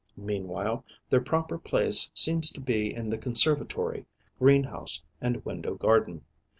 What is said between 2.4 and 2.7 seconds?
to